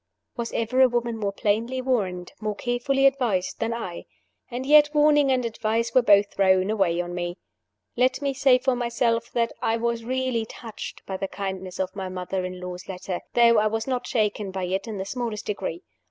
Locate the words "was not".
13.67-14.07